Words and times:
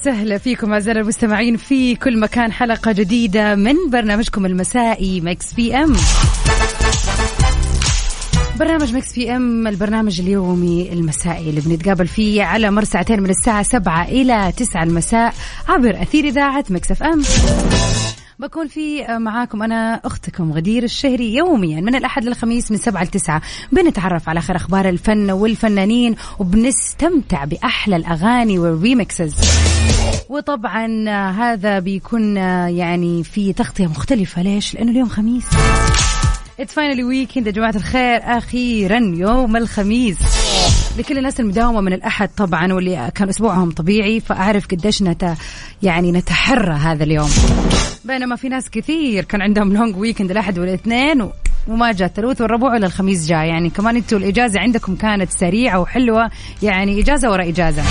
وسهلا 0.00 0.38
فيكم 0.38 0.72
اعزائنا 0.72 1.00
المستمعين 1.00 1.56
في 1.56 1.94
كل 1.94 2.20
مكان. 2.20 2.52
حلقة 2.52 2.92
جديدة 2.92 3.54
من 3.54 3.74
برنامجكم 3.92 4.46
المسائي 4.46 5.20
Mix 5.20 5.52
PM. 5.52 5.96
برنامج 8.58 8.94
Mix 8.94 9.14
PM 9.14 9.66
البرنامج 9.66 10.20
اليومي 10.20 10.92
المسائي 10.92 11.50
اللي 11.50 11.60
بنتقابل 11.60 12.06
فيه 12.06 12.42
على 12.42 12.70
مر 12.70 12.84
ساعتين 12.84 13.22
من 13.22 13.30
الساعة 13.30 13.62
7 13.62 14.04
إلى 14.04 14.52
9 14.56 14.82
المساء 14.82 15.34
عبر 15.68 16.02
أثير 16.02 16.24
إذاعة 16.24 16.64
Mix 16.70 16.90
FM. 16.90 17.22
بكون 18.40 18.68
في 18.68 19.06
معاكم 19.18 19.62
أنا 19.62 20.00
أختكم 20.04 20.52
غدير 20.52 20.82
الشهري 20.82 21.34
يوميا 21.34 21.80
من 21.80 21.94
الأحد 21.94 22.24
للخميس 22.24 22.70
من 22.70 22.76
سبعة 22.76 23.02
لتسعة. 23.02 23.42
بنتعرف 23.72 24.28
على 24.28 24.38
آخر 24.38 24.56
أخبار 24.56 24.88
الفن 24.88 25.30
والفنانين 25.30 26.16
وبنستمتع 26.38 27.44
بأحلى 27.44 27.96
الأغاني 27.96 28.58
وال 28.58 28.75
remixes 28.75 29.34
وطبعا 30.28 31.08
هذا 31.30 31.78
بيكون 31.78 32.36
يعني 32.36 33.24
في 33.24 33.52
تغطية 33.52 33.86
مختلفة. 33.86 34.42
ليش؟ 34.42 34.74
لأنه 34.74 34.90
اليوم 34.90 35.08
خميس. 35.08 35.44
it's 36.60 36.74
finally 36.74 37.04
weekend 37.04 37.46
يا 37.46 37.52
جماعة 37.52 37.74
الخير. 37.76 38.20
أخيرا 38.24 38.98
يوم 38.98 39.56
الخميس. 39.56 40.18
لكل 40.98 41.18
الناس 41.18 41.40
المداومة 41.40 41.80
من 41.80 41.92
الأحد 41.92 42.28
طبعا 42.36 42.72
واللي 42.72 43.10
كان 43.14 43.28
أسبوعهم 43.28 43.70
طبيعي 43.70 44.20
فأعرف 44.20 44.66
قديش 44.66 45.02
نت 45.02 45.34
يعني 45.82 46.12
نتحرى 46.12 46.74
هذا 46.74 47.04
اليوم. 47.04 47.28
بينما 48.04 48.36
في 48.36 48.48
ناس 48.48 48.70
كثير 48.70 49.24
كان 49.24 49.42
عندهم 49.42 49.72
long 49.72 49.96
weekend 49.96 50.30
الأحد 50.30 50.58
والاثنين 50.58 51.22
و... 51.22 51.32
وما 51.68 51.92
جاء 51.92 52.08
الثلاث 52.08 52.40
والربوع 52.40 52.72
ولا 52.72 52.86
الخميس 52.86 53.26
جاء. 53.26 53.44
يعني 53.44 53.70
كمان 53.70 53.96
أنتوا 53.96 54.18
الإجازة 54.18 54.60
عندكم 54.60 54.96
كانت 54.96 55.30
سريعة 55.30 55.80
وحلوة. 55.80 56.30
يعني 56.62 57.00
إجازة 57.00 57.30
ورا 57.30 57.48
إجازة. 57.48 57.82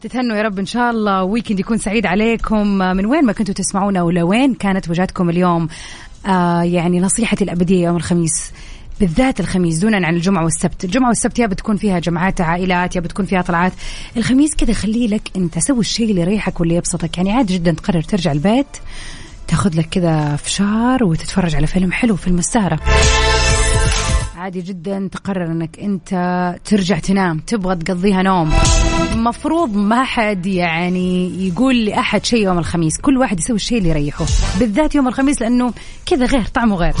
تتهنوا 0.00 0.36
يا 0.36 0.42
رب 0.42 0.58
إن 0.58 0.66
شاء 0.66 0.90
الله. 0.90 1.22
ويكند 1.22 1.60
يكون 1.60 1.78
سعيد 1.78 2.06
عليكم. 2.06 2.66
من 2.78 3.06
وين 3.06 3.24
ما 3.24 3.32
كنتوا 3.32 3.54
تسمعونا 3.54 4.02
ولوين 4.02 4.54
كانت 4.54 4.90
وجهتكم 4.90 5.30
اليوم؟ 5.30 5.68
آه 6.26 6.62
يعني 6.62 7.00
نصيحتي 7.00 7.44
الأبدية 7.44 7.84
يوم 7.84 7.96
الخميس 7.96 8.52
بالذات 9.00 9.40
الخميس 9.40 9.78
دونا 9.78 10.06
عن 10.06 10.14
الجمعة 10.16 10.44
والسبت. 10.44 10.84
الجمعة 10.84 11.08
والسبت 11.08 11.38
يا 11.38 11.46
بتكون 11.46 11.76
فيها 11.76 11.98
جمعات 11.98 12.40
عائلات 12.40 12.96
يا 12.96 13.00
بتكون 13.00 13.26
فيها 13.26 13.42
طلعات. 13.42 13.72
الخميس 14.16 14.54
كذا 14.54 14.72
خليه 14.72 15.08
لك 15.08 15.30
أنت 15.36 15.58
سوي 15.58 15.80
الشيء 15.80 16.10
اللي 16.10 16.20
يريحك 16.20 16.60
واللي 16.60 16.74
يبسطك. 16.74 17.16
يعني 17.18 17.32
عادي 17.32 17.54
جدا 17.54 17.72
تقرر 17.72 18.02
ترجع 18.02 18.32
البيت 18.32 18.66
تاخذ 19.48 19.76
لك 19.78 19.88
كذا 19.88 20.36
فشار 20.36 21.04
وتتفرج 21.04 21.54
على 21.54 21.66
فيلم 21.66 21.92
حلو 21.92 22.16
فيلم 22.16 22.38
السهرة 22.38 22.80
عادي 24.38 24.60
جدا 24.60 25.08
تقرر 25.12 25.46
إنك 25.46 25.78
أنت 25.78 26.10
ترجع 26.64 26.98
تنام 26.98 27.38
تبغى 27.38 27.76
تقضيها 27.76 28.22
نوم. 28.22 28.52
مفروض 29.14 29.76
ما 29.76 30.04
حد 30.04 30.46
يعني 30.46 31.48
يقول 31.48 31.84
لأحد 31.84 32.24
شيء 32.24 32.44
يوم 32.44 32.58
الخميس 32.58 33.00
كل 33.00 33.18
واحد 33.18 33.38
يسوي 33.38 33.56
الشيء 33.56 33.78
اللي 33.78 33.88
يريحه 33.88 34.24
بالذات 34.60 34.94
يوم 34.94 35.08
الخميس 35.08 35.42
لأنه 35.42 35.72
كذا 36.06 36.26
غير 36.26 36.44
طعمه 36.54 36.76
غير. 36.76 36.94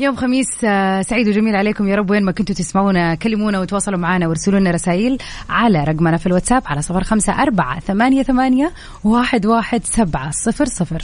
يوم 0.00 0.16
خميس 0.16 0.46
آه، 0.64 1.02
سعيد 1.02 1.28
وجميل 1.28 1.56
عليكم 1.56 1.88
يا 1.88 1.96
رب 1.96 2.10
وين 2.10 2.24
ما 2.24 2.32
كنتوا 2.32 2.54
تسمعونا 2.54 3.14
كلمونا 3.14 3.60
وتواصلوا 3.60 3.98
معنا 3.98 4.28
وارسلوا 4.28 4.60
لنا 4.60 4.70
رسائل 4.70 5.18
على 5.48 5.84
رقمنا 5.84 6.16
في 6.16 6.26
الواتساب 6.26 6.62
على 6.66 6.82
صفر 6.82 7.04
خمسة 7.04 7.42
أربعة 7.42 7.80
ثمانية 7.80 8.22
ثمانية 8.22 8.72
واحد 9.04 9.46
واحد 9.46 9.84
سبعة 9.84 10.30
صفر 10.30 10.64
صفر. 10.64 11.02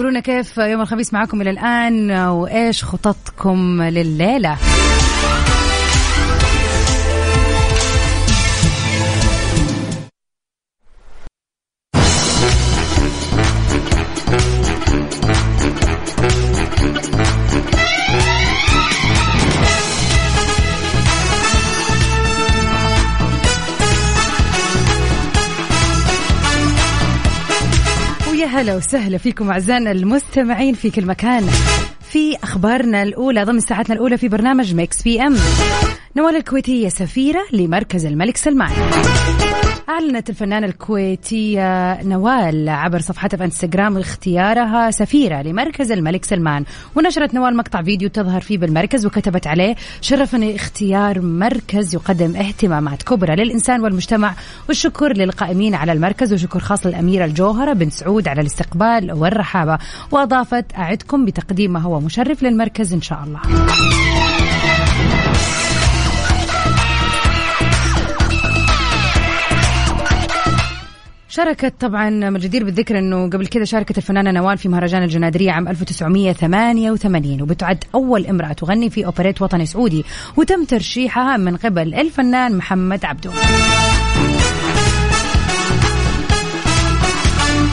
قولونا 0.00 0.20
كيف 0.20 0.58
يوم 0.58 0.80
الخميس 0.80 1.12
معاكم 1.12 1.40
إلى 1.42 1.50
الآن 1.50 2.10
وإيش 2.10 2.84
خططكم 2.84 3.82
لليلة 3.82 4.56
هلا 28.60 28.76
وسهلا 28.76 29.18
فيكم 29.18 29.50
أعزائنا 29.50 29.90
المستمعين 29.90 30.74
في 30.74 30.90
كل 30.90 31.06
مكان. 31.06 31.46
في 32.00 32.36
أخبارنا 32.42 33.02
الأولى 33.02 33.44
ضمن 33.44 33.60
ساعتنا 33.60 33.94
الأولى 33.94 34.18
في 34.18 34.28
برنامج 34.28 34.74
Mix 34.74 35.02
PM. 35.02 35.36
نوال 36.16 36.36
الكويتية 36.36 36.88
سفيرة 36.88 37.40
لمركز 37.52 38.06
الملك 38.06 38.36
سلمان. 38.36 38.72
أعلنت 39.90 40.30
الفنانة 40.30 40.66
الكويتية 40.66 42.02
نوال 42.02 42.68
عبر 42.68 43.00
صفحتها 43.00 43.36
في 43.38 43.44
إنستغرام 43.44 43.98
اختيارها 43.98 44.90
سفيرة 44.90 45.42
لمركز 45.42 45.92
الملك 45.92 46.24
سلمان. 46.24 46.64
ونشرت 46.96 47.34
نوال 47.34 47.56
مقطع 47.56 47.82
فيديو 47.82 48.08
تظهر 48.08 48.40
فيه 48.40 48.58
بالمركز 48.58 49.06
وكتبت 49.06 49.46
عليه 49.46 49.74
شرفني 50.00 50.56
اختيار 50.56 51.20
مركز 51.20 51.94
يقدم 51.94 52.36
اهتمامات 52.36 53.02
كبرى 53.02 53.36
للإنسان 53.36 53.80
والمجتمع 53.80 54.34
والشكر 54.68 55.12
للقائمين 55.12 55.74
على 55.74 55.92
المركز 55.92 56.32
وشكر 56.32 56.60
خاص 56.60 56.86
للأميرة 56.86 57.24
الجوهرة 57.24 57.72
بن 57.72 57.90
سعود 57.90 58.28
على 58.28 58.40
الاستقبال 58.40 59.12
والرحابة. 59.12 59.78
وأضافت 60.10 60.64
أعدكم 60.78 61.24
بتقديم 61.24 61.72
ما 61.72 61.80
هو 61.80 62.00
مشرف 62.00 62.42
للمركز 62.42 62.92
إن 62.92 63.02
شاء 63.02 63.24
الله. 63.24 63.40
شاركت 71.30 71.74
طبعا 71.80 72.10
من 72.10 72.36
الجدير 72.36 72.64
بالذكر 72.64 72.98
إنه 72.98 73.30
قبل 73.30 73.46
كذا 73.46 73.64
شاركت 73.64 73.98
الفنانة 73.98 74.30
نوال 74.30 74.58
في 74.58 74.68
مهرجان 74.68 75.02
الجنادرية 75.02 75.52
عام 75.52 75.68
1988 75.68 77.42
وبتعد 77.42 77.84
أول 77.94 78.26
امرأة 78.26 78.52
تغني 78.52 78.90
في 78.90 79.06
أوبريت 79.06 79.42
وطني 79.42 79.66
سعودي 79.66 80.04
وتم 80.36 80.64
ترشيحها 80.64 81.36
من 81.36 81.56
قبل 81.56 81.94
الفنان 81.94 82.56
محمد 82.56 83.04
عبده. 83.04 83.30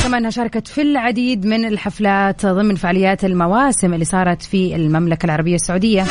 كمان 0.03 0.31
شاركت 0.31 0.67
في 0.67 0.81
العديد 0.81 1.45
من 1.45 1.65
الحفلات 1.65 2.45
ضمن 2.45 2.75
فعاليات 2.75 3.25
المواسم 3.25 3.93
اللي 3.93 4.05
صارت 4.05 4.41
في 4.41 4.75
المملكة 4.75 5.25
العربية 5.25 5.55
السعودية. 5.55 6.05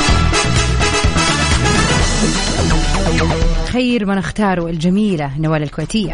خير 3.77 4.05
من 4.05 4.17
اختاروا 4.17 4.69
الجميلة 4.69 5.37
نوال 5.39 5.63
الكويتية. 5.63 6.13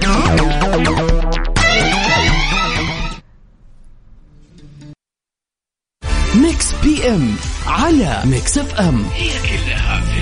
Mix 6.35 6.73
PM 6.83 7.35
على 7.67 8.21
Mix 8.25 8.57
FM 8.57 9.05
هي 9.13 9.29
كلها 9.29 10.12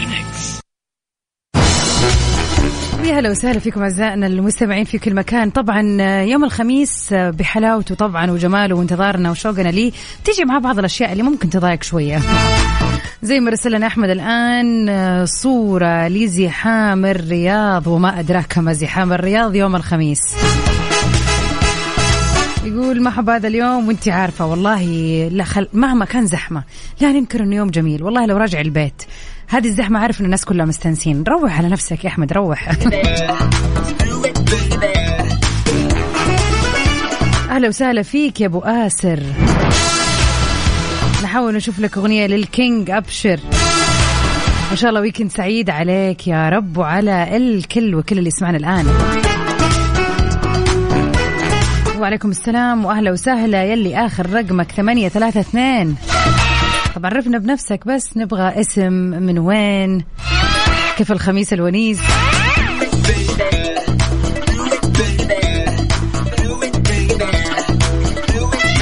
يا 3.06 3.20
هلا 3.20 3.30
وسهلا 3.30 3.60
فيكم 3.60 3.82
أعزائنا 3.82 4.28
المستمعين 4.28 4.84
في 4.84 5.00
كل 5.00 5.16
مكان. 5.16 5.50
طبعا 5.50 5.82
يوم 6.22 6.44
الخميس 6.44 7.14
بحلاوته 7.14 7.96
طبعا 7.96 8.32
وجماله 8.32 8.76
وانتظارنا 8.76 9.32
وشوقنا 9.32 9.70
ليه. 9.70 9.92
تيجي 10.24 10.46
مع 10.46 10.60
بعض 10.60 10.80
الأشياء 10.80 11.12
اللي 11.12 11.24
ممكن 11.24 11.50
تضايق 11.50 11.84
شوية. 11.84 12.20
زي 13.22 13.40
ما 13.40 13.52
رسل 13.52 13.72
لنا 13.72 13.88
أحمد 13.88 14.10
الآن 14.10 15.26
صورة 15.26 16.08
لزحام 16.08 17.06
الرياض 17.06 17.88
وما 17.88 18.20
أدراك 18.20 18.58
ما 18.58 18.74
زحام 18.74 19.14
الرياض 19.14 19.56
يوم 19.56 19.76
الخميس. 19.76 20.22
يقول 22.92 23.04
ما 23.04 23.36
هذا 23.36 23.48
اليوم 23.48 23.88
وانت 23.88 24.08
عارفة 24.08 24.46
والله 24.46 24.84
لا 25.32 25.44
خل... 25.44 25.68
مهما 25.74 26.06
كان 26.06 26.26
زحمة 26.26 26.64
لا 27.02 27.12
ننكر 27.12 27.44
إنه 27.44 27.56
يوم 27.56 27.70
جميل 27.70 28.04
والله 28.04 28.26
لو 28.26 28.38
راجع 28.38 28.62
البيت 28.62 29.04
هذه 29.48 29.68
الزحمة 29.68 30.00
عارف 30.00 30.20
إن 30.20 30.26
الناس 30.26 30.46
كلها 30.46 30.66
مستنسين 30.66 31.24
روح 31.28 31.58
على 31.58 31.70
نفسك 31.70 32.06
يا 32.06 32.10
أحمد 32.10 32.34
روح. 32.34 32.70
أهلا 37.50 37.68
وسهلا 37.68 38.02
فيك 38.02 38.42
يا 38.42 38.46
أبو 38.46 38.60
آسر. 38.60 39.20
نحاول 41.24 41.56
نشوف 41.56 41.80
لك 41.80 41.98
أغنية 41.98 42.28
للكينج 42.28 42.92
أبشر. 42.92 43.40
ما 44.70 44.76
شاء 44.76 44.90
الله 44.90 45.02
ويكند 45.02 45.32
سعيد 45.32 45.70
عليك 45.70 46.28
يا 46.28 46.50
رب 46.50 46.78
وعلى 46.78 47.38
الكل 47.38 47.96
وكل 47.96 48.18
اللي 48.18 48.28
يسمعنا 48.28 48.58
الآن. 48.58 48.86
وعليكم 52.02 52.30
السلام 52.30 52.86
وأهلا 52.86 53.12
وسهلا. 53.12 53.64
يلي 53.64 54.06
آخر 54.06 54.30
رقمك 54.30 54.72
ثمانية 54.72 55.10
ثلاثة 55.10 55.40
اثنين. 55.40 55.96
طب 56.96 57.06
عرفنا 57.06 57.38
بنفسك 57.38 57.88
بس 57.88 58.18
نبغى 58.18 58.60
اسم 58.60 58.94
من 58.94 59.40
وين. 59.40 60.06
كيف 60.98 61.12
الخميس 61.12 61.54
الونيس؟ 61.54 62.00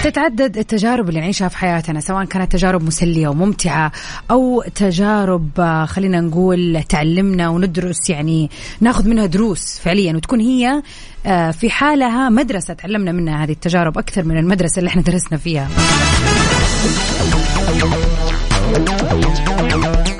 تتعدد 0.09 0.57
التجارب 0.57 1.09
اللي 1.09 1.19
نعيشها 1.19 1.47
في 1.47 1.57
حياتنا 1.57 2.00
سواء 2.00 2.25
كانت 2.25 2.51
تجارب 2.51 2.83
مسلية 2.83 3.27
وممتعة 3.27 3.91
أو 4.31 4.63
تجارب 4.75 5.50
آه، 5.59 5.85
خلينا 5.85 6.21
نقول 6.21 6.83
تعلمنا 6.89 7.50
وندرس 7.50 8.09
يعني 8.09 8.50
ناخذ 8.81 9.07
منها 9.07 9.25
دروس 9.25 9.79
فعليا 9.79 10.13
وتكون 10.15 10.39
هي 10.39 10.83
آه، 11.25 11.51
في 11.51 11.69
حالها 11.69 12.29
مدرسة 12.29 12.73
تعلمنا 12.73 13.11
منها 13.11 13.44
هذه 13.44 13.51
التجارب 13.51 13.97
أكثر 13.97 14.23
من 14.23 14.38
المدرسة 14.38 14.79
اللي 14.79 14.88
إحنا 14.88 15.01
درسنا 15.01 15.38
فيها. 15.38 15.67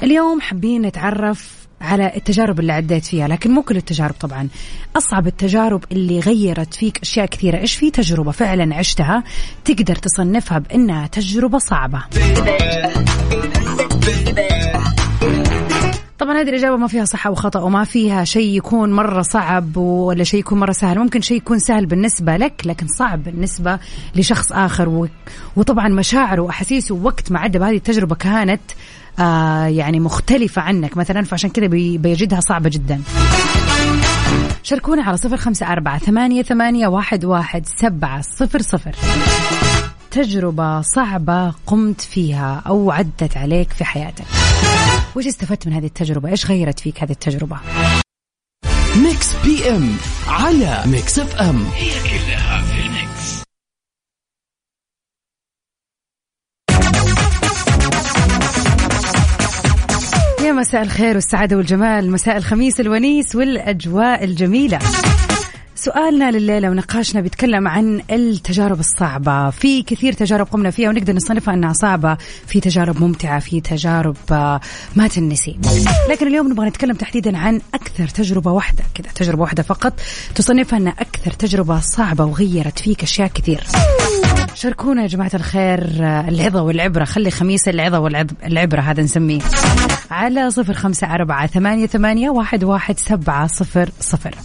اليوم 0.04 0.42
حابين 0.42 0.82
نتعرف 0.82 1.69
على 1.82 2.16
التجارب 2.16 2.60
اللي 2.60 2.74
عديت 2.74 3.06
فيها 3.06 3.28
لكن 3.28 3.52
مو 3.52 3.62
كل 3.62 3.78
التجارب 3.78 4.16
طبعا. 4.20 4.48
أصعب 4.98 5.28
التجارب 5.28 5.84
اللي 5.92 6.20
غيرت 6.20 6.74
فيك 6.74 7.00
أشياء 7.02 7.26
كثيرة. 7.26 7.58
إيش 7.58 7.76
في 7.76 7.92
تجربة 7.92 8.32
فعلا 8.32 8.76
عشتها 8.76 9.24
تقدر 9.66 9.96
تصنفها 9.96 10.60
بأنها 10.60 11.08
تجربة 11.08 11.58
صعبة؟ 11.58 12.04
طبعا 16.20 16.42
هذه 16.42 16.50
الإجابة 16.50 16.78
ما 16.78 16.88
فيها 16.88 17.06
صح 17.06 17.28
أو 17.28 17.36
خطأ 17.36 17.60
وما 17.60 17.84
فيها 17.84 18.24
شيء 18.24 18.58
يكون 18.58 18.94
مرة 18.94 19.22
صعب 19.22 19.78
ولا 19.78 20.24
شيء 20.24 20.40
يكون 20.40 20.60
مرة 20.60 20.72
سهل. 20.72 21.00
ممكن 21.00 21.22
شيء 21.22 21.38
يكون 21.38 21.60
سهل 21.60 21.86
بالنسبة 21.86 22.38
لك 22.38 22.62
لكن 22.66 22.88
صعب 22.88 23.24
بالنسبة 23.24 23.80
لشخص 24.16 24.52
آخر. 24.52 25.08
وطبعا 25.56 25.88
مشاعره 25.88 26.42
وأحاسيسه 26.42 26.96
وقت 26.96 27.32
ما 27.32 27.40
عدى 27.40 27.60
بهذه 27.60 27.76
التجربة 27.76 28.16
كانت 28.16 28.62
آه 29.20 29.66
يعني 29.66 30.00
مختلفة 30.00 30.62
عنك 30.62 30.98
مثلا 30.98 31.22
فعشان 31.22 31.50
كذا 31.50 31.68
بي... 31.68 31.98
بيجدها 31.98 32.40
صعبة 32.40 32.70
جدا. 32.70 33.02
شاركونا 34.64 35.04
على 35.04 35.18
صفر 35.18 35.38
خمسة 35.38 35.72
أربعة 35.72 36.00
ثمانية, 36.00 36.42
ثمانية 36.42 36.88
واحد, 36.88 37.26
واحد 37.26 37.66
سبعة 37.66 38.22
صفر 38.22 38.62
صفر. 38.62 38.96
تجربة 40.12 40.82
صعبة 40.82 41.54
قمت 41.68 42.02
فيها 42.02 42.64
أو 42.68 42.92
عدت 42.92 43.38
عليك 43.38 43.74
في 43.74 43.86
حياتك. 43.86 44.26
وش 45.16 45.28
استفدت 45.28 45.68
من 45.68 45.74
هذه 45.74 45.86
التجربة؟ 45.86 46.30
إيش 46.30 46.46
غيرت 46.46 46.80
فيك 46.80 47.04
هذه 47.04 47.12
التجربة؟ 47.12 47.58
Mix 48.96 49.36
PM 49.44 49.98
على 50.28 50.84
Mix 50.86 51.20
FM. 51.20 51.66
هي 51.76 51.90
كلها 52.04 52.39
يا 60.50 60.54
مساء 60.54 60.82
الخير 60.82 61.16
والسعادة 61.16 61.58
والجمال. 61.58 62.12
مساء 62.12 62.38
الخميس 62.38 62.80
الونيس 62.80 63.36
والأجواء 63.36 64.24
الجميلة. 64.24 64.80
سؤالنا 65.76 66.32
لليلة 66.32 66.70
ونقاشنا 66.70 67.22
بيتكلم 67.22 67.68
عن 67.68 68.02
التجارب 68.12 68.80
الصعبة. 68.80 69.50
في 69.50 69.82
كثير 69.84 70.14
تجارب 70.14 70.48
قمنا 70.48 70.72
فيها 70.72 70.90
ونقدر 70.90 71.14
نصنفها 71.14 71.54
أنها 71.54 71.74
صعبة. 71.74 72.18
في 72.48 72.60
تجارب 72.60 73.02
ممتعة 73.02 73.40
في 73.40 73.62
تجارب 73.62 74.16
آه، 74.32 74.60
ما 74.96 75.08
تنسي. 75.08 75.60
لكن 76.10 76.28
اليوم 76.28 76.52
نبغى 76.52 76.68
نتكلم 76.68 76.96
تحديدا 76.96 77.38
عن 77.38 77.62
أكثر 77.74 78.08
تجربة 78.08 78.52
واحدة 78.52 78.84
كذا. 78.96 79.08
تجربة 79.16 79.42
واحدة 79.42 79.64
فقط. 79.64 79.94
تصنفها 80.36 80.80
أنها 80.80 80.94
أكثر 81.00 81.32
تجربة 81.32 81.80
صعبة 81.80 82.26
وغيرت 82.26 82.80
فيك 82.80 83.04
أشياء 83.04 83.28
كثير. 83.28 83.64
شاركونا 84.54 85.02
يا 85.02 85.08
جماعة 85.08 85.32
الخير 85.34 85.80
آه، 86.02 86.30
العظة 86.30 86.62
والعبرة. 86.62 87.06
خلي 87.06 87.32
خميس 87.32 87.68
العظة 87.68 88.00
والعبرة 88.00 88.82
هذا 88.82 89.04
نسميه. 89.04 89.42
على 90.12 90.52
صفر 90.52 90.74
خمسة 90.74 91.14
أربعة 91.16 91.48
ثمانية, 91.48 91.88
ثمانية 91.88 92.30
واحد, 92.30 92.64
واحد 92.64 93.00
سبعة 93.00 93.48
صفر 93.48 93.90
صفر. 94.00 94.36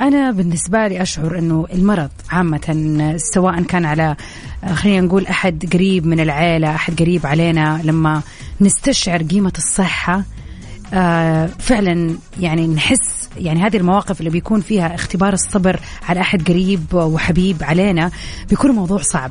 أنا 0.00 0.30
بالنسبة 0.30 0.86
لي 0.86 1.02
أشعر 1.02 1.38
أنه 1.38 1.66
المرض 1.72 2.10
عامة 2.30 3.14
سواء 3.16 3.62
كان 3.62 3.84
على 3.84 4.16
خلينا 4.72 5.00
نقول 5.06 5.26
أحد 5.26 5.72
قريب 5.72 6.06
من 6.06 6.20
العيلة 6.20 6.74
أحد 6.74 6.98
قريب 7.02 7.26
علينا 7.26 7.80
لما 7.84 8.22
نستشعر 8.60 9.22
قيمة 9.22 9.52
الصحة 9.58 10.22
آه، 10.94 11.46
فعلا 11.46 12.14
يعني 12.40 12.66
نحس 12.66 13.19
يعني 13.36 13.62
هذه 13.62 13.76
المواقف 13.76 14.20
اللي 14.20 14.30
بيكون 14.30 14.60
فيها 14.60 14.94
اختبار 14.94 15.32
الصبر 15.32 15.80
على 16.08 16.20
أحد 16.20 16.48
قريب 16.48 16.94
وحبيب 16.94 17.62
علينا 17.62 18.10
بيكون 18.48 18.70
موضوع 18.70 19.02
صعب. 19.02 19.30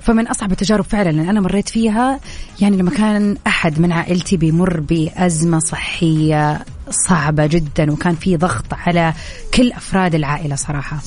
فمن 0.00 0.26
أصعب 0.26 0.52
التجارب 0.52 0.84
فعلا 0.84 1.10
اللي 1.10 1.30
أنا 1.30 1.40
مريت 1.40 1.68
فيها 1.68 2.20
يعني 2.60 2.76
لما 2.76 2.90
كان 2.90 3.36
أحد 3.46 3.80
من 3.80 3.92
عائلتي 3.92 4.36
بيمر 4.36 4.80
بأزمة 4.80 5.58
صحية 5.58 6.64
صعبة 7.08 7.46
جدا 7.46 7.92
وكان 7.92 8.14
في 8.14 8.36
ضغط 8.36 8.74
على 8.74 9.12
كل 9.54 9.72
أفراد 9.72 10.14
العائلة 10.14 10.56
صراحة. 10.56 10.98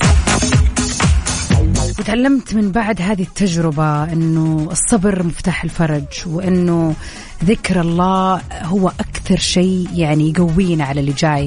وتعلمت 1.99 2.53
من 2.53 2.71
بعد 2.71 3.01
هذه 3.01 3.21
التجربة 3.21 4.03
أنه 4.03 4.67
الصبر 4.71 5.23
مفتاح 5.23 5.63
الفرج 5.63 6.07
وأنه 6.25 6.95
ذكر 7.43 7.81
الله 7.81 8.41
هو 8.63 8.89
أكثر 8.89 9.37
شيء 9.37 9.87
يعني 9.93 10.29
يقوينا 10.29 10.83
على 10.83 10.99
اللي 10.99 11.11
جاي. 11.11 11.45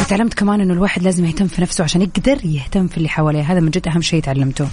وتعلمت 0.00 0.34
كمان 0.34 0.60
أنه 0.60 0.74
الواحد 0.74 1.02
لازم 1.02 1.24
يهتم 1.24 1.46
في 1.46 1.62
نفسه 1.62 1.84
عشان 1.84 2.02
يقدر 2.02 2.38
يهتم 2.44 2.86
في 2.86 2.96
اللي 2.96 3.08
حواليه. 3.08 3.42
هذا 3.42 3.60
من 3.60 3.70
جد 3.70 3.88
أهم 3.88 4.00
شيء 4.00 4.22
تعلمته. 4.22 4.68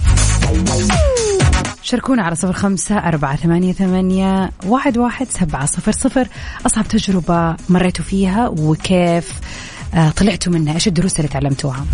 شاركونا 1.82 2.22
على 2.22 2.34
صفر 2.34 2.52
خمسة 2.52 2.98
أربعة 2.98 3.36
ثمانية, 3.36 3.72
ثمانية 3.72 4.50
واحد, 4.66 4.98
واحد 4.98 5.26
سبعة 5.30 5.66
صفر 5.66 5.92
صفر. 5.92 6.28
أصعب 6.66 6.88
تجربة 6.88 7.56
مريتوا 7.68 8.04
فيها 8.04 8.48
وكيف 8.48 9.32
آه، 9.94 10.10
طلعتوا 10.10 10.52
منها؟ 10.52 10.74
إيش 10.74 10.88
الدروس 10.88 11.16
اللي 11.16 11.28
تعلمتوها؟ 11.28 11.86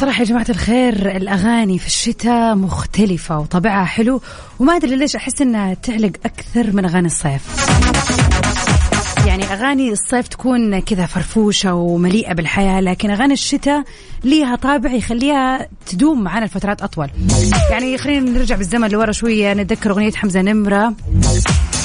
صراحة 0.00 0.20
يا 0.20 0.24
جماعة 0.24 0.46
الخير 0.48 1.16
الأغاني 1.16 1.78
في 1.78 1.86
الشتاء 1.86 2.54
مختلفة 2.54 3.38
وطبعها 3.38 3.84
حلو 3.84 4.20
وما 4.58 4.76
أدري 4.76 4.96
ليش 4.96 5.16
أحس 5.16 5.42
إنها 5.42 5.74
تعلق 5.74 6.12
أكثر 6.24 6.72
من 6.72 6.84
أغاني 6.84 7.06
الصيف. 7.06 7.42
يعني 9.26 9.44
أغاني 9.44 9.92
الصيف 9.92 10.28
تكون 10.28 10.78
كذا 10.78 11.06
فرفوشة 11.06 11.74
ومليئة 11.74 12.32
بالحياة 12.32 12.80
لكن 12.80 13.10
أغاني 13.10 13.32
الشتاء 13.32 13.84
ليها 14.24 14.56
طابع 14.56 14.92
يخليها 14.92 15.68
تدوم 15.86 16.22
معنا 16.22 16.44
لفترات 16.44 16.82
أطول. 16.82 17.10
يعني 17.70 17.98
خلينا 17.98 18.30
نرجع 18.30 18.56
بالزمن 18.56 18.88
لورا 18.88 19.12
شوية 19.12 19.54
نتذكر 19.54 19.90
أغنية 19.90 20.12
حمزة 20.12 20.42
نمرة 20.42 20.94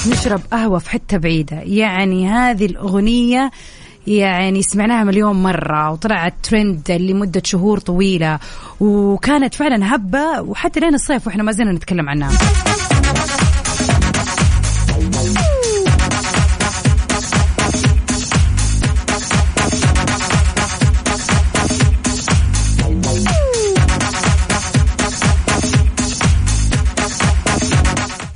نشرب 0.08 0.40
قهوة 0.52 0.78
في 0.78 0.90
حتة 0.90 1.16
بعيدة. 1.16 1.56
يعني 1.56 2.28
هذه 2.28 2.66
الأغنية 2.66 3.50
يعني 4.06 4.62
سمعناها 4.62 5.04
مليون 5.04 5.42
مرة 5.42 5.90
وطلعت 5.90 6.34
ترند 6.42 6.90
لمدة 6.90 7.42
شهور 7.44 7.78
طويلة 7.78 8.38
وكانت 8.80 9.54
فعلا 9.54 9.94
هبة 9.94 10.40
وحتى 10.40 10.80
لين 10.80 10.94
الصيف 10.94 11.26
وإحنا 11.26 11.42
ما 11.42 11.52
زلنا 11.52 11.72
نتكلم 11.72 12.08
عنها. 12.08 12.30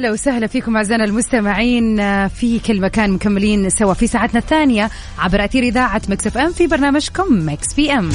ويا 0.00 0.06
هلا 0.08 0.12
وسهلا 0.12 0.46
فيكم 0.46 0.76
أعزائنا 0.76 1.04
المستمعين 1.04 2.00
آه، 2.00 2.26
في 2.26 2.58
كل 2.58 2.80
مكان 2.80 3.10
مكملين 3.10 3.70
سوا 3.70 3.94
في 3.94 4.06
ساعتنا 4.06 4.40
الثانية 4.40 4.90
عبر 5.18 5.44
أثير 5.44 5.62
إذاعة 5.62 6.02
Mix 6.08 6.26
FM 6.26 6.52
في 6.52 6.66
برنامجكم 6.66 7.24
Mix 7.30 7.74
PM. 7.74 8.10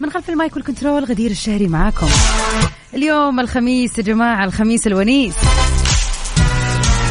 من 0.00 0.10
خلف 0.10 0.30
ال 0.30 0.37
mic 0.37 0.56
وال 0.56 0.67
control 0.67 1.04
غدير 1.04 1.30
الشهري 1.30 1.68
معاكم. 1.68 2.06
اليوم 2.94 3.40
الخميس 3.40 3.98
يا 3.98 4.02
جماعة 4.02 4.44
الخميس 4.44 4.86
الونيس. 4.86 5.34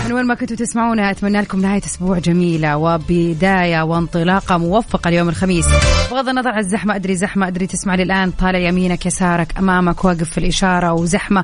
من 0.05 0.13
وين 0.13 0.25
ما 0.25 0.35
كنتوا 0.35 0.55
تسمعونا 0.55 1.11
أتمنى 1.11 1.41
لكم 1.41 1.61
نهاية 1.61 1.81
أسبوع 1.85 2.19
جميلة 2.19 2.77
وبداية 2.77 3.81
وانطلاقة 3.81 4.57
موفقة 4.57 5.07
اليوم 5.07 5.29
الخميس. 5.29 5.65
بغض 6.11 6.29
النظر 6.29 6.49
عن 6.49 6.59
الزحمة 6.59 6.95
أدري 6.95 7.15
زحمة 7.15 7.47
أدري 7.47 7.67
تسمع 7.67 7.95
لي 7.95 8.03
الان 8.03 8.31
طالع 8.31 8.59
يمينك 8.59 9.05
يسارك 9.05 9.57
أمامك 9.57 10.05
واقف 10.05 10.29
في 10.29 10.37
الإشارة 10.37 10.93
وزحمة 10.93 11.43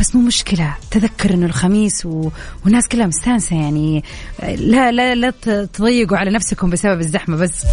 بس 0.00 0.14
مو 0.14 0.22
مشكلة. 0.22 0.74
تذكر 0.90 1.34
إنه 1.34 1.46
الخميس 1.46 2.06
و... 2.06 2.30
والناس 2.64 2.88
كلها 2.88 3.06
مستانسة 3.06 3.56
يعني. 3.56 4.04
لا 4.42 4.92
لا 4.92 5.14
لا 5.14 5.30
تضيقوا 5.72 6.18
على 6.18 6.30
نفسكم 6.30 6.70
بسبب 6.70 7.00
الزحمة 7.00 7.36
بس. 7.36 7.64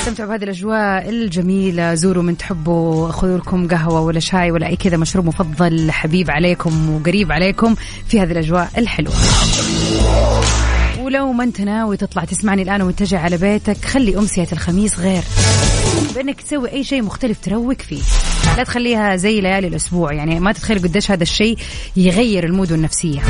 استمتعوا 0.00 0.28
بهذه 0.28 0.44
الأجواء 0.44 1.08
الجميلة. 1.08 1.94
زوروا 1.94 2.22
من 2.22 2.36
تحبوا. 2.36 3.10
خذوا 3.10 3.38
لكم 3.38 3.68
قهوة 3.68 4.00
ولا 4.00 4.20
شاي 4.20 4.50
ولا 4.50 4.66
أي 4.66 4.76
كذا 4.76 4.96
مشروب 4.96 5.26
مفضل 5.26 5.90
حبيب 5.90 6.30
عليكم 6.30 6.94
وقريب 6.94 7.32
عليكم 7.32 7.74
في 8.08 8.20
هذه 8.20 8.32
الأجواء 8.32 8.70
الحلوة. 8.78 9.14
ولو 11.00 11.32
ما 11.32 11.44
أنت 11.44 11.60
ناوي 11.60 11.96
تطلع 11.96 12.24
تسمعني 12.24 12.62
الآن 12.62 12.82
ومتجه 12.82 13.18
على 13.18 13.36
بيتك 13.36 13.84
خلي 13.84 14.18
أمسية 14.18 14.48
الخميس 14.52 14.98
غير. 15.00 15.22
بأنك 16.14 16.40
تسوي 16.40 16.72
أي 16.72 16.84
شيء 16.84 17.02
مختلف 17.02 17.38
تروق 17.44 17.82
فيه. 17.82 18.02
لا 18.56 18.64
تخليها 18.64 19.16
زي 19.16 19.40
ليالي 19.40 19.66
الأسبوع 19.66 20.12
يعني 20.12 20.40
ما 20.40 20.52
تتخيل 20.52 20.78
قديش 20.78 21.10
هذا 21.10 21.22
الشيء 21.22 21.58
يغير 21.96 22.44
المود 22.44 22.72
والنفسيه 22.72 23.22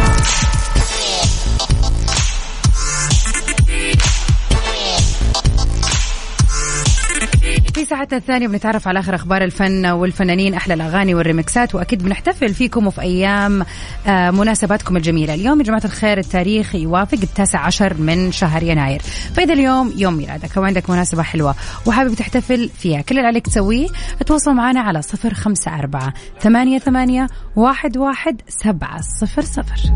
ساعتنا 7.88 8.18
الثانية 8.18 8.49
بنتعرف 8.49 8.88
على 8.88 8.99
آخر 8.99 9.14
أخبار 9.14 9.45
الفن 9.45 9.87
والفنانين 9.87 10.54
أحلى 10.54 10.75
الأغاني 10.75 11.14
والريمكسات 11.14 11.75
وأكيد 11.75 12.02
بنحتفل 12.02 12.54
فيكم 12.54 12.87
وفي 12.87 13.00
أيام 13.00 13.64
آه، 14.07 14.30
مناسباتكم 14.30 14.97
الجميلة. 14.97 15.35
اليوم 15.35 15.59
يا 15.61 15.64
جماعة 15.64 15.83
الخير 15.85 16.18
التاريخ 16.18 16.75
يوافق 16.75 17.18
التاسع 17.23 17.59
عشر 17.59 17.95
من 17.95 18.33
شهر 18.33 18.62
يناير. 18.62 19.02
فإذا 19.35 19.52
اليوم 19.52 19.92
يوم 19.97 20.14
ميلادك 20.14 20.59
أو 20.59 20.64
عندك 20.64 20.90
مناسبة 20.90 21.23
حلوة 21.23 21.54
وحابب 21.87 22.14
تحتفل 22.14 22.68
فيها 22.68 23.00
كل 23.00 23.16
اللي 23.16 23.26
عليك 23.26 23.47
تسويه 23.47 23.88
تواصل 24.26 24.54
معنا 24.54 24.80
على 24.80 25.02
صفر 25.02 25.35
خمسة 25.35 25.78
أربعة 25.78 26.12
ثمانية 26.40 26.78
ثمانية 26.78 27.26
واحد 27.57 27.97
واحد 27.97 28.40
سبعة 28.49 29.00
صفر 29.21 29.42
صفر. 29.42 29.92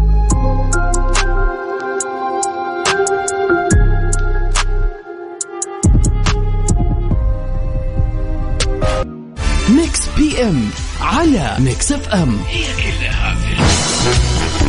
Mix 9.69 10.09
PM 10.17 10.71
على 11.01 11.57
Mix 11.59 11.93
FM 11.93 12.39
هي 12.49 12.65
كلها 12.77 13.35
في. 13.35 14.63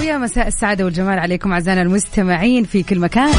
ويا 0.00 0.18
مساء 0.18 0.46
السعادة 0.48 0.84
والجمال 0.84 1.18
عليكم 1.18 1.52
أعزائنا 1.52 1.82
المستمعين 1.82 2.64
في 2.64 2.82
كل 2.82 2.98
مكان 2.98 3.30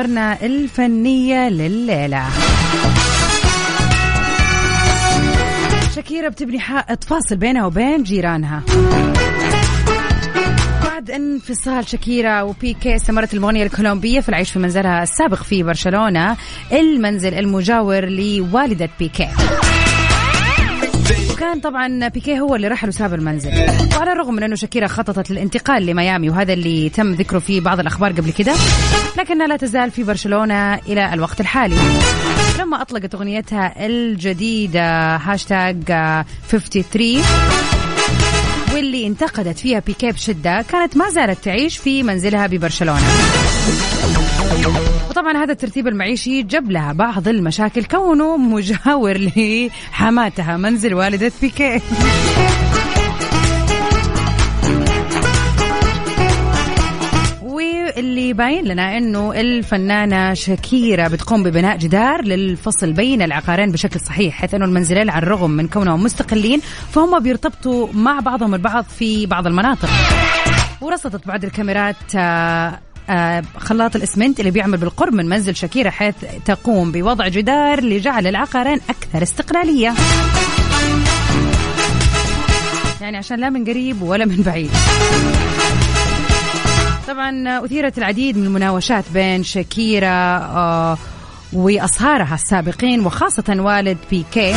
وفي 0.00 0.06
أخبارنا 0.08 0.46
الفنية 0.46 1.48
لليلة. 1.48 2.24
شاكيرا 5.94 6.28
بتبني 6.28 6.60
حائط 6.60 7.04
فاصل 7.04 7.36
بينها 7.36 7.66
وبين 7.66 8.02
جيرانها. 8.02 8.62
بعد 10.84 11.10
انفصال 11.10 11.88
شاكيرا 11.88 12.42
وبيكي 12.42 12.96
استمرت 12.96 13.34
المغنية 13.34 13.62
الكولومبية 13.62 14.20
في 14.20 14.28
العيش 14.28 14.50
في 14.52 14.58
منزلها 14.58 15.02
السابق 15.02 15.42
في 15.42 15.62
برشلونة 15.62 16.36
المنزل 16.72 17.34
المجاور 17.34 18.04
لوالدة 18.04 18.88
بيكي 18.98 19.28
وكان 21.50 21.60
طبعا 21.60 22.08
بيكي 22.08 22.40
هو 22.40 22.56
اللي 22.56 22.68
رحل 22.68 22.88
وساب 22.88 23.14
المنزل. 23.14 23.50
وعلى 23.96 24.12
الرغم 24.12 24.34
من 24.34 24.42
أنه 24.42 24.54
شاكيرا 24.54 24.86
خططت 24.86 25.30
للانتقال 25.30 25.86
لميامي 25.86 26.30
وهذا 26.30 26.52
اللي 26.52 26.88
تم 26.88 27.12
ذكره 27.12 27.38
في 27.38 27.60
بعض 27.60 27.80
الأخبار 27.80 28.12
قبل 28.12 28.32
كده 28.32 28.52
لكنها 29.18 29.46
لا 29.46 29.56
تزال 29.56 29.90
في 29.90 30.02
برشلونة 30.02 30.74
إلى 30.74 31.14
الوقت 31.14 31.40
الحالي. 31.40 31.76
لما 32.58 32.82
أطلقت 32.82 33.14
أغنيتها 33.14 33.86
الجديدة 33.86 35.16
هاشتاج 35.16 35.76
آه، 35.90 36.24
53 36.48 37.22
واللي 38.74 39.06
انتقدت 39.06 39.58
فيها 39.58 39.78
بيكي 39.78 40.12
بشدة 40.12 40.62
كانت 40.62 40.96
ما 40.96 41.10
زالت 41.10 41.44
تعيش 41.44 41.78
في 41.78 42.02
منزلها 42.02 42.46
ببرشلونة. 42.46 43.06
وطبعا 45.10 45.36
هذا 45.36 45.52
الترتيب 45.52 45.88
المعيشي 45.88 46.42
جاب 46.42 46.70
لها 46.70 46.92
بعض 46.92 47.28
المشاكل 47.28 47.84
كونه 47.84 48.36
مجاور 48.36 49.18
لحماتها 49.18 50.56
منزل 50.56 50.94
والدة 50.94 51.32
بيكي 51.40 51.80
واللي 57.42 58.32
باين 58.32 58.64
لنا 58.64 58.98
إنه 58.98 59.32
الفنانة 59.40 60.34
شاكيرا 60.34 61.08
بتقوم 61.08 61.42
ببناء 61.42 61.76
جدار 61.76 62.24
للفصل 62.24 62.92
بين 62.92 63.22
العقارين 63.22 63.72
بشكل 63.72 64.00
صحيح 64.00 64.34
حيث 64.34 64.54
إنه 64.54 64.64
المنزلين 64.64 65.10
على 65.10 65.22
الرغم 65.22 65.50
من 65.50 65.68
كونهم 65.68 66.02
مستقلين 66.02 66.60
فهم 66.90 67.18
بيرتبطوا 67.18 67.88
مع 67.92 68.20
بعضهم 68.20 68.54
البعض 68.54 68.84
في 68.84 69.26
بعض 69.26 69.46
المناطق. 69.46 69.88
ورصدت 70.80 71.26
بعض 71.26 71.44
الكاميرات 71.44 71.96
آه، 72.16 72.78
خلاط 73.58 73.96
الإسمنت 73.96 74.40
اللي 74.40 74.50
بيعمل 74.50 74.78
بالقرب 74.78 75.14
من 75.14 75.28
منزل 75.28 75.56
شاكيرا 75.56 75.90
حيث 75.90 76.14
تقوم 76.44 76.92
بوضع 76.92 77.28
جدار 77.28 77.80
لجعل 77.80 78.26
العقارين 78.26 78.80
أكثر 78.88 79.22
استقلالية. 79.22 79.94
يعني 83.00 83.16
عشان 83.16 83.40
لا 83.40 83.50
من 83.50 83.64
قريب 83.64 84.02
ولا 84.02 84.24
من 84.24 84.42
بعيد. 84.42 84.70
طبعا 87.08 87.64
أثيرت 87.64 87.98
العديد 87.98 88.38
من 88.38 88.46
المناوشات 88.46 89.04
بين 89.14 89.42
شاكيرا 89.42 90.36
آه، 90.38 90.98
وأصهارها 91.52 92.34
السابقين 92.34 93.06
وخاصة 93.06 93.56
والد 93.58 93.98
بيكي. 94.10 94.54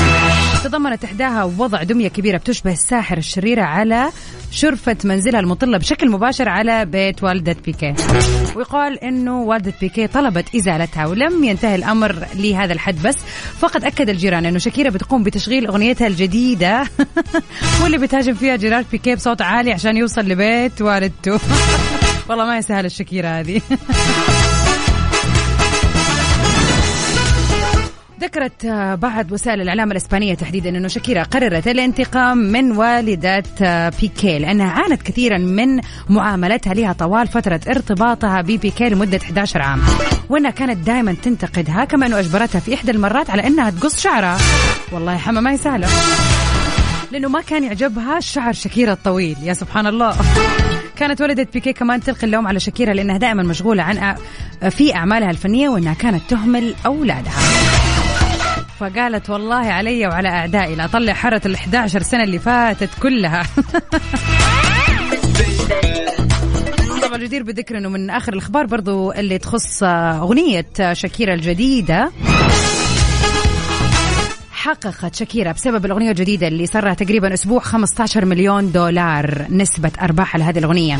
تضمنت 0.63 1.03
إحداها 1.03 1.43
وضع 1.43 1.83
دمية 1.83 2.07
كبيرة 2.07 2.37
بتشبه 2.37 2.71
الساحر 2.71 3.17
الشريرة 3.17 3.61
على 3.61 4.09
شرفة 4.51 4.97
منزلها 5.03 5.39
المطلة 5.39 5.77
بشكل 5.77 6.09
مباشر 6.11 6.49
على 6.49 6.85
بيت 6.85 7.23
والدة 7.23 7.55
بيكي. 7.65 7.93
ويقال 8.55 8.99
أنه 8.99 9.41
والدة 9.41 9.73
بيكي 9.81 10.07
طلبت 10.07 10.55
إزالتها 10.55 11.05
ولم 11.05 11.43
ينتهي 11.43 11.75
الأمر 11.75 12.25
لهذا 12.35 12.73
الحد 12.73 13.01
بس. 13.03 13.15
فقد 13.59 13.83
أكد 13.83 14.09
الجيران 14.09 14.45
أنه 14.45 14.59
شاكيرا 14.59 14.89
بتقوم 14.89 15.23
بتشغيل 15.23 15.67
أغنيتها 15.67 16.07
الجديدة 16.07 16.83
واللي 17.83 17.97
بتهاجم 17.97 18.33
فيها 18.33 18.55
جيران 18.55 18.85
بيكي 18.91 19.15
بصوت 19.15 19.41
عالي 19.41 19.71
عشان 19.71 19.97
يوصل 19.97 20.21
لبيت 20.21 20.81
والدته. 20.81 21.39
والله 22.29 22.45
ما 22.45 22.57
يسهل 22.57 22.85
الشكيرة 22.85 23.27
هذه. 23.27 23.61
ذكرت 28.33 28.65
بعض 29.01 29.31
وسائل 29.31 29.61
الإعلام 29.61 29.91
الإسبانية 29.91 30.33
تحديدا 30.35 30.69
أنه 30.69 30.87
شاكيرا 30.87 31.23
قررت 31.23 31.67
الانتقام 31.67 32.37
من 32.37 32.71
والدة 32.71 33.43
آه، 33.61 33.93
بيكي 34.01 34.39
لأنها 34.39 34.71
عانت 34.71 35.01
كثيرا 35.01 35.37
من 35.37 35.81
معاملتها 36.09 36.73
لها 36.73 36.93
طوال 36.93 37.27
فترة 37.27 37.59
ارتباطها 37.67 38.41
ببيكي 38.41 38.89
لمدة 38.89 39.17
11 39.17 39.61
عام. 39.61 39.81
وأنها 40.29 40.51
كانت 40.51 40.77
دائما 40.77 41.15
تنتقدها 41.23 41.85
كما 41.85 42.05
أنه 42.05 42.19
أجبرتها 42.19 42.59
في 42.59 42.73
إحدى 42.73 42.91
المرات 42.91 43.29
على 43.29 43.47
أنها 43.47 43.69
تقص 43.69 43.99
شعرها. 43.99 44.37
والله 44.91 45.17
حما 45.17 45.41
ما 45.41 45.51
يسهله 45.51 45.87
لأنه 47.11 47.29
ما 47.29 47.41
كان 47.41 47.63
يعجبها 47.63 48.19
شعر 48.19 48.53
شاكيرا 48.53 48.93
الطويل. 48.93 49.37
يا 49.43 49.53
سبحان 49.53 49.87
الله. 49.87 50.15
كانت 50.95 51.21
والدة 51.21 51.47
بيكي 51.53 51.73
كمان 51.73 52.01
تلقي 52.01 52.23
اللوم 52.27 52.47
على 52.47 52.59
شاكيرا 52.59 52.93
لأنها 52.93 53.17
دائما 53.17 53.43
مشغولة 53.43 53.83
عن 53.83 54.15
في 54.69 54.95
أعمالها 54.95 55.31
الفنية 55.31 55.69
وأنها 55.69 55.93
كانت 55.93 56.21
تهمل 56.29 56.75
أولادها. 56.85 57.92
فقالت 58.79 59.29
والله 59.29 59.55
علي 59.55 60.07
وعلى 60.07 60.29
أعدائي 60.29 60.75
لا 60.75 60.85
أطلع 60.85 61.13
حارة 61.13 61.41
ال 61.45 61.55
11 61.55 62.01
سنة 62.01 62.23
اللي 62.23 62.39
فاتت 62.39 62.89
كلها. 63.01 63.43
طبعا 67.03 67.15
الجدير 67.15 67.43
بالذكر 67.43 67.77
إنه 67.77 67.89
من 67.89 68.09
آخر 68.09 68.33
الأخبار 68.33 68.65
برضو 68.65 69.11
اللي 69.11 69.37
تخص 69.37 69.83
أغنية 69.83 70.65
شاكيرا 70.93 71.33
الجديدة. 71.33 72.11
حققت 74.63 75.15
شاكيرا 75.15 75.51
بسبب 75.51 75.85
الأغنية 75.85 76.11
الجديدة 76.11 76.47
اللي 76.47 76.65
صار 76.65 76.85
لها 76.85 76.93
تقريبا 76.93 77.33
أسبوع 77.33 77.59
15 77.59 78.25
مليون 78.25 78.71
دولار 78.71 79.45
نسبة 79.49 79.91
أرباح 80.01 80.35
لهذه 80.35 80.59
الأغنية. 80.59 80.97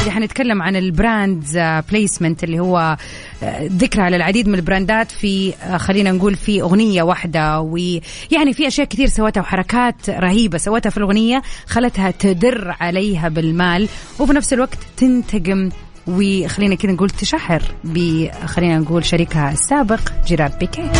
اللي 0.00 0.10
حنتكلم 0.10 0.62
عن 0.62 0.76
ال 0.76 0.87
brand 0.87 1.44
placement 1.90 2.44
اللي 2.44 2.60
هو 2.60 2.96
آه، 3.42 3.68
ذكرى 3.72 4.02
على 4.02 4.16
العديد 4.16 4.48
من 4.48 4.54
البراندات 4.54 5.10
في 5.10 5.54
آه، 5.54 5.76
خلينا 5.76 6.12
نقول 6.12 6.34
في 6.34 6.62
أغنية 6.62 7.02
واحدة 7.02 7.60
ويعني 7.60 8.52
في 8.52 8.66
أشياء 8.66 8.86
كثير 8.86 9.08
سوتها 9.08 9.40
وحركات 9.40 10.10
رهيبة 10.10 10.58
سوتها 10.58 10.90
في 10.90 10.96
الأغنية 10.96 11.42
خلتها 11.66 12.10
تدر 12.10 12.76
عليها 12.80 13.28
بالمال 13.28 13.88
وفي 14.18 14.32
نفس 14.32 14.52
الوقت 14.52 14.78
تنتقم 14.96 15.68
وخلينا 16.06 16.74
كذا 16.74 16.92
نقول 16.92 17.10
تشهر 17.10 17.62
ب 17.84 18.26
خلينا 18.46 18.78
نقول 18.78 19.04
شريكها 19.04 19.52
السابق 19.52 20.00
جيرارد 20.26 20.58
بيكي 20.58 20.90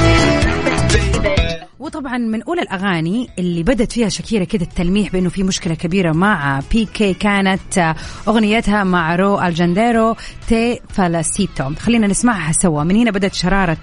وطبعا 1.88 2.18
من 2.18 2.42
أولى 2.42 2.62
الأغاني 2.62 3.28
اللي 3.38 3.62
بدت 3.62 3.92
فيها 3.92 4.08
شاكيرا 4.08 4.44
كده 4.44 4.64
التلميح 4.64 5.12
بأنه 5.12 5.28
في 5.28 5.42
مشكلة 5.42 5.74
كبيرة 5.74 6.12
مع 6.12 6.60
بيكي 6.72 7.14
كانت 7.14 7.94
أغنيتها 8.28 8.84
مع 8.84 9.16
راو 9.16 9.40
أليخاندرو 9.40 10.16
Te 10.48 10.80
Felicito 10.88 11.74
خلينا 11.74 12.06
نسمعها 12.06 12.52
سوا. 12.52 12.84
من 12.84 12.96
هنا 12.96 13.10
بدت 13.10 13.34
شرارة 13.34 13.76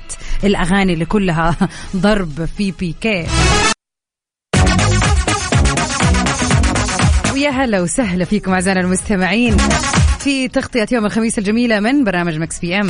الأغاني 0.44 0.94
اللي 0.94 1.06
كلها 1.06 1.56
ضرب 1.96 2.46
في 2.58 2.72
بيكي 2.72 3.28
ويا 7.34 7.50
هلا 7.50 7.82
وسهلا 7.82 8.26
فيكم 8.26 8.54
أعزائنا 8.54 8.82
المستمعين 8.82 9.58
في 10.20 10.48
تغطية 10.48 10.88
يوم 10.92 11.06
الخميس 11.06 11.38
الجميلة 11.38 11.80
من 11.80 12.04
برنامج 12.04 12.38
Mix 12.38 12.60
PM 12.60 12.90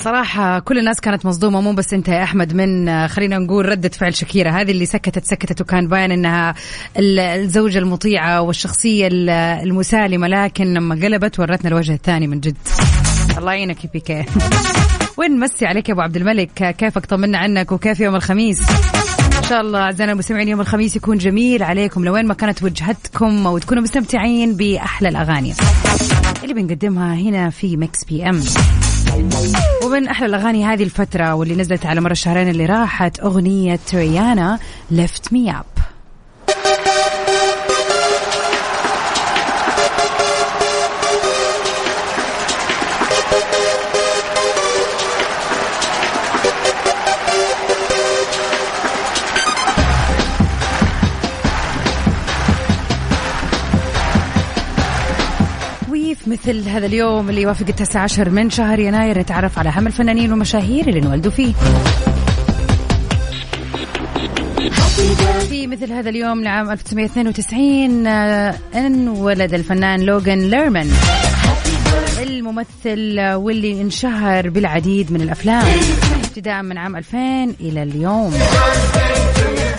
صراحة 0.00 0.58
كل 0.58 0.78
الناس 0.78 1.00
كانت 1.00 1.26
مصدومة 1.26 1.60
مو 1.60 1.72
بس 1.72 1.94
أنت 1.94 2.08
يا 2.08 2.22
أحمد 2.22 2.54
من 2.54 2.88
آه، 2.88 3.06
خلينا 3.06 3.38
نقول 3.38 3.68
ردة 3.68 3.88
فعل 3.88 4.14
شكيرة. 4.14 4.50
هذه 4.50 4.70
اللي 4.70 4.86
سكتت 4.86 5.24
سكتت 5.24 5.60
وكان 5.60 5.88
باين 5.88 6.12
إنها 6.12 6.54
ال- 6.98 7.18
الزوجة 7.18 7.78
المطيعة 7.78 8.40
والشخصية 8.40 9.06
ال- 9.06 9.30
المسالمة 9.66 10.28
لكن 10.28 10.74
لما 10.74 10.94
قلبت 10.94 11.40
ورتنا 11.40 11.68
الوجه 11.68 11.92
الثاني 11.94 12.26
من 12.26 12.40
جد. 12.40 12.56
الله 13.38 13.52
يعينك 13.52 13.84
يا 13.84 13.90
بيكي. 13.92 14.24
ونمسي 15.16 15.66
عليك 15.66 15.88
يا 15.88 15.94
أبو 15.94 16.00
عبد 16.02 16.16
الملك؟ 16.16 16.74
كيفك؟ 16.78 17.06
طمنا 17.06 17.38
عنك 17.38 17.72
وكيف 17.72 18.00
يوم 18.00 18.16
الخميس؟ 18.16 18.60
ان 19.38 19.42
شاء 19.48 19.60
الله 19.60 19.80
أعزائنا 19.80 20.12
المستمعين 20.12 20.48
يوم 20.48 20.60
الخميس 20.60 20.96
يكون 20.96 21.18
جميل 21.18 21.62
عليكم. 21.62 22.04
لوين 22.04 22.26
ما 22.26 22.34
كانت 22.34 22.62
وجهتكم 22.62 23.46
وتكونوا 23.46 23.82
مستمتعين 23.82 24.56
بأحلى 24.56 25.08
الأغاني 25.08 25.54
اللي 26.42 26.54
بنقدمها 26.54 27.14
هنا 27.14 27.50
في 27.50 27.76
Mix 27.76 28.04
PM. 28.04 28.40
ومن 29.84 30.08
أحلى 30.08 30.26
الأغاني 30.26 30.64
هذه 30.64 30.82
الفترة 30.82 31.34
واللي 31.34 31.54
نزلت 31.54 31.86
على 31.86 32.00
مر 32.00 32.10
الشهرين 32.10 32.48
اللي 32.48 32.66
راحت 32.66 33.20
أغنية 33.20 33.80
ريانا 33.94 34.58
Lift 34.90 35.32
Me 35.32 35.50
Up 35.50 35.64
مثل 56.30 56.68
هذا 56.68 56.86
اليوم 56.86 57.30
اللي 57.30 57.42
يوافق 57.42 57.66
التاسع 57.68 58.00
عشر 58.00 58.30
من 58.30 58.50
شهر 58.50 58.78
يناير 58.78 59.18
نتعرف 59.18 59.58
على 59.58 59.68
أهم 59.68 59.86
الفنانين 59.86 60.30
والمشاهير 60.30 60.88
اللي 60.88 61.00
انولدوا 61.00 61.30
فيه. 61.30 61.52
في 65.48 65.66
مثل 65.66 65.92
هذا 65.92 66.10
اليوم 66.10 66.42
لعام 66.42 66.70
1992 66.70 68.06
آه، 68.06 68.54
انولد 68.74 69.54
الفنان 69.54 70.00
لوغان 70.00 70.50
ليرمان. 70.50 70.90
الممثل 72.22 73.20
واللي 73.20 73.80
انشهر 73.80 74.48
بالعديد 74.48 75.12
من 75.12 75.20
الأفلام. 75.20 75.66
ابتداء 76.24 76.62
من 76.62 76.78
عام 76.78 76.96
2000 76.96 77.54
إلى 77.60 77.82
اليوم. 77.82 78.34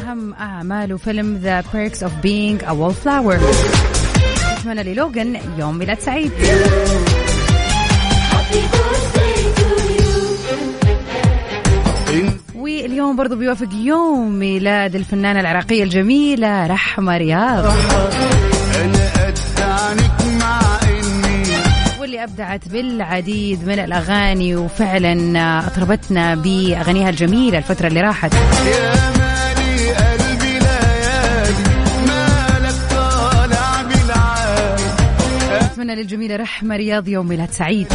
أهم 0.04 0.34
أعماله 0.34 0.98
فيلم 0.98 1.38
ذا 1.38 1.62
Perks 1.62 1.98
of 1.98 2.12
Being 2.24 2.64
a 2.68 2.74
Wallflower. 2.74 4.01
نتمنى 4.62 4.84
للوغان 4.84 5.40
يوم 5.58 5.78
ميلاد 5.78 6.00
سعيد. 6.00 6.32
واليوم 12.56 13.16
برضو 13.16 13.36
بيوافق 13.36 13.68
يوم 13.74 14.40
ميلاد 14.40 14.96
الفنانة 14.96 15.40
العراقية 15.40 15.84
الجميلة 15.84 16.68
رحمة 16.68 17.18
رياض. 17.18 17.74
واللي 22.00 22.24
أبدعت 22.24 22.68
بالعديد 22.68 23.68
من 23.68 23.80
الأغاني 23.80 24.56
وفعلا 24.56 25.40
أطربتنا 25.68 26.36
بأغانيها 26.36 27.10
الجميلة 27.10 27.58
الفترة 27.58 27.88
اللي 27.88 28.02
راحت. 28.02 28.34
أتمنى 35.82 35.96
للجميلة 35.96 36.36
رحمة 36.36 36.76
رياض 36.76 37.08
يوم 37.08 37.28
ميلاد 37.28 37.52
سعيد. 37.52 37.88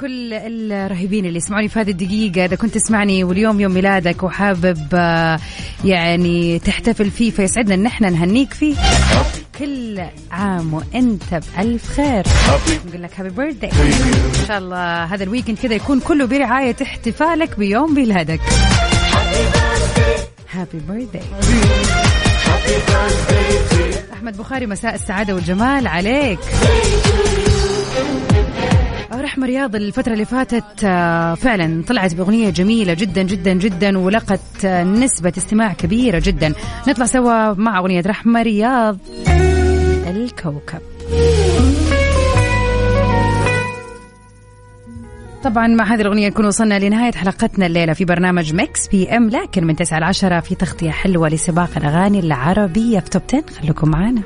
كل 0.00 0.32
الرهيبين 0.32 1.26
اللي 1.26 1.36
يسمعوني 1.36 1.68
في 1.68 1.80
هذه 1.80 1.90
الدقيقة 1.90 2.44
إذا 2.44 2.56
كنت 2.56 2.74
تسمعني 2.74 3.24
واليوم 3.24 3.60
يوم 3.60 3.74
ميلادك 3.74 4.22
وحابب 4.22 4.78
آه، 4.94 5.38
يعني 5.84 6.58
تحتفل 6.58 7.10
فيه 7.10 7.30
فيسعدنا 7.30 7.74
إن 7.74 7.86
إحنا 7.86 8.10
نهنيك 8.10 8.54
فيه. 8.54 8.74
كل 9.58 10.02
عام 10.30 10.74
وإنت 10.74 11.22
بألف 11.56 11.88
خير. 11.88 12.24
نقول 12.86 13.02
لك 13.02 13.20
happy 13.20 13.30
birthday 13.30 13.70
إن 13.70 14.46
شاء 14.48 14.58
الله 14.58 15.04
هذا 15.04 15.24
ال 15.24 15.28
weekend 15.28 15.58
كذا 15.58 15.74
يكون 15.74 16.00
كله 16.00 16.24
برعاية 16.26 16.76
احتفالك 16.82 17.58
بيوم 17.58 17.94
ميلادك. 17.94 18.40
happy 20.52 20.78
birthday 20.88 21.22
أحمد 24.22 24.36
بخاري 24.36 24.66
مساء 24.66 24.94
السعادة 24.94 25.34
والجمال 25.34 25.86
عليك. 25.86 26.38
رحمة 29.12 29.46
رياض 29.46 29.76
الفترة 29.76 30.12
اللي 30.12 30.24
فاتت 30.24 30.64
آه، 30.84 31.34
فعلا 31.34 31.82
طلعت 31.88 32.14
بأغنية 32.14 32.50
جميلة 32.50 32.94
جدا 32.94 33.22
جدا 33.22 33.52
جدا 33.52 33.98
ولقت 33.98 34.66
نسبة 34.66 35.32
استماع 35.38 35.72
كبيرة 35.72 36.22
جدا. 36.24 36.54
نطلع 36.88 37.06
سوا 37.06 37.54
مع 37.54 37.78
أغنية 37.78 38.02
رحمة 38.06 38.42
رياض 38.42 38.98
الكوكب. 40.06 40.80
طبعا 45.44 45.66
مع 45.66 45.84
هذه 45.84 46.00
الأغنية 46.00 46.28
نكون 46.28 46.46
وصلنا 46.46 46.78
لنهاية 46.78 47.12
حلقتنا 47.12 47.66
الليلة 47.66 47.92
في 47.92 48.04
برنامج 48.04 48.54
Mix 48.54 48.88
PM 48.88 49.28
لكن 49.30 49.64
من 49.64 49.76
9 49.76 49.98
ل 49.98 50.02
10 50.04 50.40
في 50.40 50.54
تغطية 50.54 50.90
حلوة 50.90 51.28
لسباق 51.28 51.70
الأغاني 51.76 52.20
العربية 52.20 53.00
في 53.00 53.10
top 53.10 53.22
10 53.28 53.44
خليكم 53.60 53.90
معنا 53.90 54.22